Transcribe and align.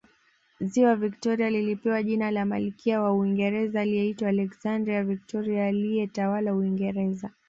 Ziwa 0.61 0.95
Victoria 0.95 1.49
lilipewa 1.49 2.03
jina 2.03 2.31
la 2.31 2.45
Malkia 2.45 3.01
wa 3.01 3.13
Uingereza 3.13 3.81
aliyeitwa 3.81 4.29
Alexandrina 4.29 5.03
Victoria 5.03 5.65
aliyetawala 5.67 6.55
Uingereza 6.55 7.29